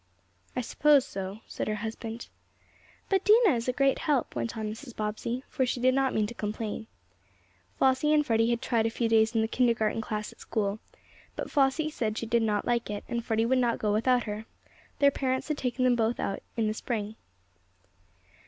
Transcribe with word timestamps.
"I 0.55 0.61
suppose 0.61 1.05
so," 1.05 1.41
said 1.45 1.67
her 1.67 1.75
husband. 1.75 2.27
"But 3.07 3.23
Dinah 3.23 3.55
is 3.55 3.67
a 3.67 3.71
great 3.71 3.99
help," 3.99 4.35
went 4.35 4.57
on 4.57 4.67
Mrs. 4.71 4.95
Bobbsey, 4.95 5.43
for 5.47 5.63
she 5.63 5.79
did 5.79 5.93
not 5.93 6.15
mean 6.15 6.25
to 6.25 6.33
complain. 6.33 6.87
Flossie 7.77 8.11
and 8.11 8.25
Freddie 8.25 8.49
had 8.49 8.63
tried 8.63 8.87
a 8.87 8.89
few 8.89 9.07
days 9.07 9.35
in 9.35 9.41
the 9.41 9.47
kindergarten 9.47 10.01
class 10.01 10.33
at 10.33 10.39
school, 10.39 10.79
but 11.35 11.51
Flossie 11.51 11.91
said 11.91 12.17
she 12.17 12.25
did 12.25 12.41
not 12.41 12.65
like 12.65 12.89
it, 12.89 13.03
and, 13.07 13.19
as 13.19 13.25
Freddie 13.27 13.45
would 13.45 13.59
not 13.59 13.77
go 13.77 13.93
without 13.93 14.23
her, 14.23 14.47
their 14.97 15.11
parents 15.11 15.49
had 15.49 15.59
taken 15.59 15.83
them 15.85 15.95
both 15.95 16.19
out 16.19 16.41
in 16.57 16.65
the 16.65 16.73
Spring. 16.73 17.15